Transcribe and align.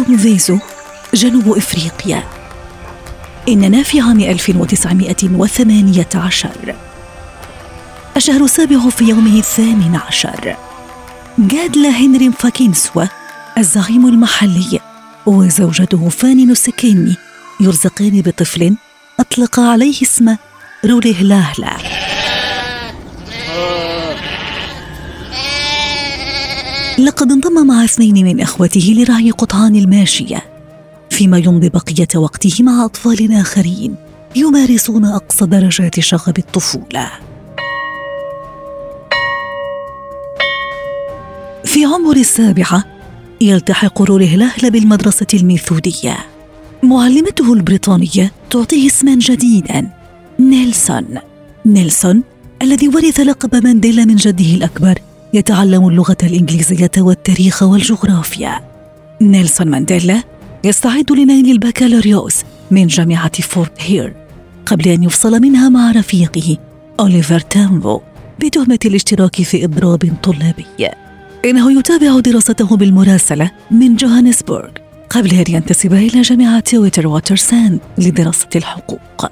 مفيزو 0.00 0.58
جنوب 1.14 1.56
إفريقيا. 1.56 2.24
إننا 3.48 3.82
في 3.82 4.00
عام 4.00 4.20
1918 4.20 6.50
الشهر 8.16 8.44
السابع 8.44 8.88
في 8.88 9.04
يومه 9.04 9.38
الثامن 9.38 9.98
عشر. 10.08 10.56
جادلا 11.38 11.88
هنري 11.88 12.32
فاكينسوا 12.32 13.04
الزعيم 13.58 14.06
المحلي 14.06 14.80
وزوجته 15.26 16.08
فاني 16.08 16.46
نوسكيني 16.46 17.16
يرزقان 17.60 18.20
بطفل 18.20 18.76
أطلق 19.20 19.60
عليه 19.60 20.02
اسم 20.02 20.36
رولي 20.84 21.14
لقد 26.98 27.32
انضم 27.32 27.66
مع 27.66 27.84
اثنين 27.84 28.24
من 28.24 28.40
اخوته 28.40 28.94
لرعي 28.96 29.30
قطعان 29.30 29.76
الماشية 29.76 30.42
فيما 31.10 31.38
يمضي 31.38 31.68
بقية 31.68 32.08
وقته 32.16 32.62
مع 32.62 32.84
اطفال 32.84 33.32
آخرين 33.32 33.94
يمارسون 34.36 35.04
أقصى 35.04 35.46
درجات 35.46 36.00
شغب 36.00 36.38
الطفولة. 36.38 37.10
في 41.64 41.84
عمر 41.84 42.16
السابعة 42.16 42.84
يلتحق 43.40 44.02
رولي 44.02 44.28
هلاهلا 44.28 44.68
بالمدرسة 44.68 45.26
الميثودية. 45.34 46.16
معلمته 46.82 47.52
البريطانية 47.52 48.32
تعطيه 48.50 48.86
اسما 48.86 49.14
جديدا 49.14 49.90
نيلسون. 50.38 51.18
نيلسون 51.66 52.22
الذي 52.62 52.88
ورث 52.88 53.20
لقب 53.20 53.64
مانديلا 53.64 54.04
من 54.04 54.16
جده 54.16 54.54
الأكبر 54.54 54.98
يتعلم 55.34 55.88
اللغة 55.88 56.16
الإنجليزية 56.22 56.90
والتاريخ 56.98 57.62
والجغرافيا. 57.62 58.60
نيلسون 59.20 59.66
مانديلا 59.66 60.22
يستعد 60.64 61.12
لنيل 61.12 61.50
البكالوريوس 61.50 62.42
من 62.70 62.86
جامعة 62.86 63.42
فورت 63.42 63.72
هير 63.78 64.14
قبل 64.66 64.88
أن 64.88 65.02
يفصل 65.02 65.40
منها 65.40 65.68
مع 65.68 65.92
رفيقه 65.92 66.56
أوليفر 67.00 67.40
تامبو 67.40 68.00
بتهمة 68.40 68.78
الاشتراك 68.84 69.42
في 69.42 69.64
إضراب 69.64 70.12
طلابي. 70.22 70.66
إنه 71.44 71.78
يتابع 71.78 72.20
دراسته 72.20 72.76
بالمراسلة 72.76 73.50
من 73.70 73.96
جوهانسبورغ 73.96 74.70
قبل 75.10 75.30
أن 75.30 75.44
ينتسب 75.48 75.92
إلى 75.92 76.22
جامعة 76.22 76.64
ويتر 76.74 77.06
واترساند 77.06 77.80
لدراسة 77.98 78.48
الحقوق. 78.56 79.26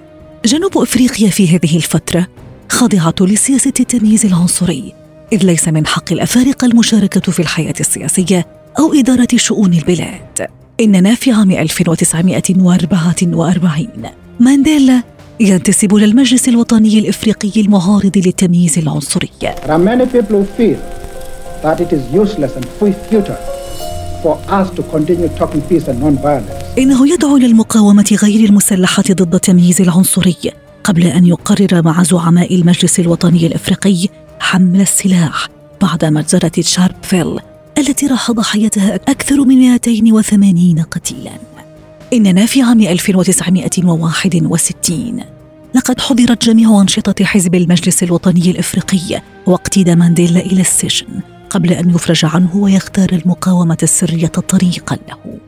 جنوب 0.45 0.79
أفريقيا 0.79 1.31
في 1.31 1.49
هذه 1.49 1.77
الفترة 1.77 2.27
خاضعة 2.71 3.15
لسياسة 3.21 3.73
التمييز 3.81 4.27
العنصري 4.27 5.06
إذ 5.33 5.45
ليس 5.45 5.69
من 5.69 5.87
حق 5.87 6.13
الأفارقة 6.13 6.67
المشاركة 6.67 7.33
في 7.33 7.41
الحياة 7.41 7.75
السياسية 7.81 8.47
أو 8.79 8.95
إدارة 8.95 9.29
شؤون 9.37 9.73
البلاد. 9.73 10.47
إننا 10.81 11.15
في 11.15 11.33
عام 11.33 11.51
1944 11.51 13.89
مانديلا 14.41 15.03
ينتسب 15.41 15.95
للمجلس 15.95 16.49
الوطني 16.49 16.99
الإفريقي 16.99 17.61
المعارض 17.61 18.13
للتمييز 18.17 18.79
العنصري. 18.79 19.31
There 19.43 19.71
are 19.71 19.79
many 19.79 20.07
people 20.07 20.37
who 20.37 20.45
feel 20.59 20.79
that 21.63 21.81
it 21.81 21.93
is 21.93 22.01
useless 22.15 22.53
and 22.57 22.67
futile 23.11 23.39
for 24.23 24.37
us 24.61 24.69
to 24.77 24.83
continue 24.95 25.31
talking 25.41 25.63
peace 25.71 25.87
and 25.89 25.99
non-violence. 26.01 26.79
إنه 26.79 27.13
يدعو 27.13 27.37
للمقاومة 27.37 28.19
غير 28.23 28.49
المسلحة 28.49 29.05
ضد 29.11 29.35
التمييز 29.35 29.81
العنصري 29.81 30.37
قبل 30.85 31.07
أن 31.07 31.27
يقرر 31.27 31.83
مع 31.83 32.03
زعماء 32.03 32.55
المجلس 32.55 33.01
الوطني 33.01 33.47
الإفريقي 33.47 34.09
حمل 34.41 34.81
السلاح 34.81 35.49
بعد 35.83 36.05
مجزرة 36.05 36.53
شاربفيل 36.61 37.39
التي 37.79 38.07
راح 38.07 38.31
ضحيتها 38.31 38.95
أكثر 38.95 39.45
من 39.45 39.59
280 39.59 40.83
قتيلا. 40.83 41.31
إننا 42.13 42.47
في 42.47 42.63
عام 42.63 42.81
1961 42.81 45.21
لقد 45.75 46.01
حضرت 46.01 46.45
جميع 46.45 46.81
أنشطة 46.81 47.25
حزب 47.25 47.55
المجلس 47.55 48.03
الوطني 48.03 48.51
الإفريقي 48.51 49.23
واقتيد 49.47 49.91
مانديلا 49.91 50.41
إلى 50.41 50.61
السجن 50.61 51.07
قبل 51.51 51.73
أن 51.73 51.91
يفرج 51.91 52.25
عنه 52.25 52.57
ويختار 52.57 53.09
المقاومة 53.13 53.79
السرية 53.83 54.27
طريقا 54.27 54.97
له. 55.09 55.39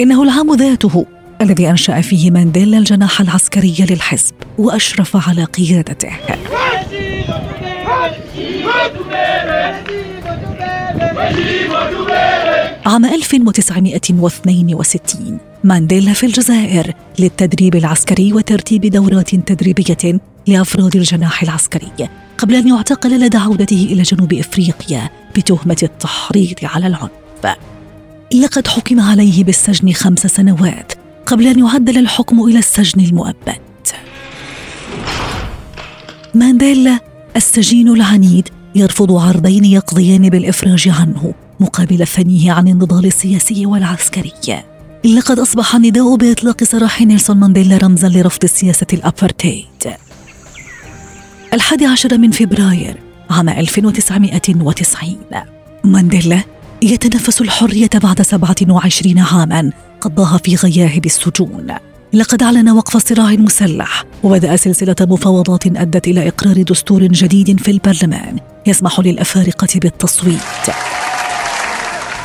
إنه 0.00 0.22
العام 0.22 0.54
ذاته 0.54 1.06
الذي 1.40 1.70
أنشأ 1.70 2.00
فيه 2.00 2.30
مانديلا 2.30 2.78
الجناح 2.78 3.20
العسكري 3.20 3.76
للحزب 3.90 4.34
وأشرف 4.58 5.28
على 5.28 5.44
قيادته. 5.44 6.10
عام 12.86 13.04
1962 13.04 15.38
مانديلا 15.64 16.12
في 16.12 16.26
الجزائر 16.26 16.92
للتدريب 17.18 17.76
العسكري 17.76 18.32
وترتيب 18.32 18.86
دورات 18.86 19.34
تدريبية 19.34 20.20
لأفراد 20.46 20.96
الجناح 20.96 21.42
العسكري 21.42 22.08
قبل 22.38 22.54
أن 22.54 22.68
يعتقل 22.68 23.20
لدى 23.20 23.36
عودته 23.36 23.88
إلى 23.92 24.02
جنوب 24.02 24.32
إفريقيا 24.32 25.10
بتهمة 25.36 25.76
التحريض 25.82 26.54
على 26.62 26.86
العنف. 26.86 27.10
لقد 28.34 28.68
حكم 28.68 29.00
عليه 29.00 29.44
بالسجن 29.44 29.92
خمس 29.92 30.26
سنوات 30.26 30.92
قبل 31.26 31.46
أن 31.46 31.58
يعدل 31.66 31.98
الحكم 31.98 32.44
إلى 32.44 32.58
السجن 32.58 33.00
المؤبد. 33.04 33.58
مانديلا 36.34 36.98
السجين 37.36 37.88
العنيد 37.88 38.48
يرفض 38.74 39.12
عرضين 39.12 39.64
يقضيان 39.64 40.28
بالإفراج 40.28 40.88
عنه 40.88 41.34
مقابل 41.60 42.06
ثنيه 42.06 42.52
عن 42.52 42.68
النضال 42.68 43.06
السياسي 43.06 43.66
والعسكري. 43.66 44.32
لقد 45.04 45.38
أصبح 45.38 45.74
النداء 45.74 46.16
بإطلاق 46.16 46.64
سراح 46.64 47.02
نيلسون 47.02 47.36
مانديلا 47.36 47.76
رمزا 47.76 48.08
لرفض 48.08 48.46
سياسة 48.46 48.86
الأبارتهايد 48.92 49.66
الحادي 51.52 51.86
عشر 51.86 52.18
من 52.18 52.30
فبراير 52.30 52.96
عام 53.30 53.48
1990 53.48 55.16
مانديلا 55.84 56.42
يتنفس 56.82 57.40
الحرية 57.40 57.90
بعد 58.02 58.22
27 58.22 59.18
عاما 59.18 59.72
قضاها 60.00 60.38
في 60.38 60.54
غياهب 60.54 61.06
السجون. 61.06 61.74
لقد 62.12 62.42
أعلن 62.42 62.70
وقف 62.70 63.08
صراع 63.08 63.32
مسلح 63.32 64.04
وبدأ 64.22 64.56
سلسلة 64.56 64.96
مفاوضات 65.00 65.66
أدت 65.66 66.08
إلى 66.08 66.28
إقرار 66.28 66.62
دستور 66.62 67.02
جديد 67.02 67.60
في 67.60 67.70
البرلمان 67.70 68.38
يسمح 68.66 69.00
للأفارقة 69.00 69.68
بالتصويت. 69.74 70.40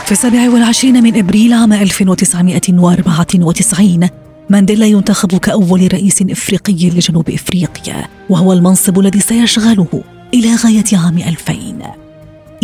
في 0.06 0.12
السابع 0.12 0.50
والعشرين 0.50 1.04
من 1.04 1.18
إبريل 1.18 1.54
عام 1.54 1.74
1994 1.74 4.10
مانديلا 4.50 4.86
ينتخب 4.86 5.38
كأول 5.38 5.94
رئيس 5.94 6.22
إفريقي 6.22 6.90
لجنوب 6.90 7.30
إفريقيا 7.30 8.08
وهو 8.30 8.54
المنصب 8.54 9.00
الذي 9.00 9.20
سيشغله 9.20 10.04
إلى 10.34 10.56
غاية 10.56 10.84
عام 10.94 11.18
2000 11.18 12.03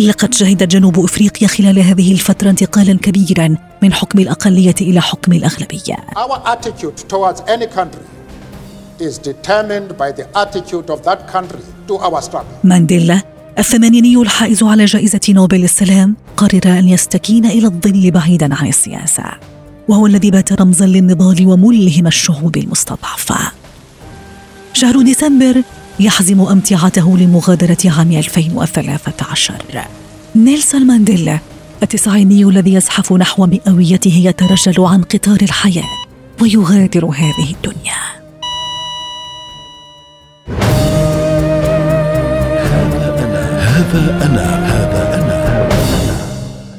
لقد 0.06 0.34
شهدت 0.34 0.62
جنوب 0.62 1.04
إفريقيا 1.04 1.48
خلال 1.48 1.78
هذه 1.78 2.12
الفترة 2.12 2.50
انتقالا 2.50 2.98
كبيرا 2.98 3.56
من 3.82 3.92
حكم 3.92 4.18
الأقلية 4.18 4.74
إلى 4.80 5.00
حكم 5.00 5.32
الأغلبية. 5.32 5.96
Our 6.16 6.42
attitude 6.46 6.96
towards 7.08 7.40
any 7.40 7.66
country 7.66 8.06
is 9.00 9.18
determined 9.18 9.96
by 9.98 10.12
the 10.12 10.26
attitude 10.42 10.90
of 10.90 11.02
that 11.02 11.32
country 11.32 11.62
to 11.88 11.94
our 11.96 12.22
struggle. 12.22 12.54
مانديلا 12.64 13.22
الثمانيني 13.58 14.16
الحائز 14.16 14.62
على 14.62 14.84
جائزة 14.84 15.20
نوبل 15.28 15.64
السلام 15.64 16.16
قرر 16.36 16.78
أن 16.78 16.88
يستكين 16.88 17.46
إلى 17.46 17.66
الظل 17.66 18.10
بعيدا 18.10 18.54
عن 18.54 18.68
السياسة 18.68 19.24
وهو 19.88 20.06
الذي 20.06 20.30
بات 20.30 20.52
رمزا 20.52 20.86
للنضال 20.86 21.46
وملهم 21.46 22.06
الشعوب 22.06 22.56
المستضعفة 22.56 23.52
شهر 24.72 25.02
ديسمبر 25.02 25.62
يحزم 26.00 26.40
أمتعته 26.40 27.18
لمغادرة 27.18 27.78
عام 27.84 28.12
2013 28.12 29.54
نيلسون 30.36 30.86
مانديلا 30.86 31.38
التسعيني 31.82 32.44
الذي 32.44 32.74
يزحف 32.74 33.12
نحو 33.12 33.46
مئويته 33.46 34.22
يترجل 34.24 34.84
عن 34.84 35.02
قطار 35.02 35.38
الحياة 35.42 35.88
ويغادر 36.42 37.06
هذه 37.06 37.50
الدنيا. 37.50 38.00
هذا 42.78 43.16
أنا 43.22 43.60
هذا 43.60 44.24
أنا 44.24 44.66
هذا 44.66 45.14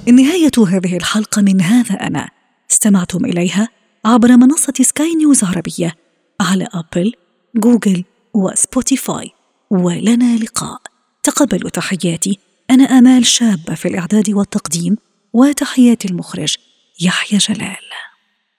أنا. 0.06 0.12
نهاية 0.12 0.52
هذه 0.68 0.98
الحلقة 0.98 1.42
من 1.42 1.62
هذا 1.62 1.96
أنا. 1.96 2.30
استمعتم 2.72 3.26
إليها 3.26 3.68
عبر 4.06 4.38
منصة 4.38 4.74
سكاي 4.82 5.16
نيوز 5.16 5.44
عربية 5.44 5.96
على 6.42 6.68
أبل، 6.74 7.12
جوجل، 7.56 8.04
وسبوتيفاي. 8.34 9.32
ولنا 9.70 10.38
لقاء. 10.38 10.82
تقبلوا 11.24 11.70
تحياتي. 11.70 12.40
أنا 12.70 12.84
آمال 12.84 13.26
شابة 13.26 13.76
في 13.76 13.88
الإعداد 13.88 14.30
والتقديم 14.30 14.98
وتحيات 15.34 16.06
المخرج 16.06 16.56
يحيى 17.02 17.38
جلال. 17.38 18.11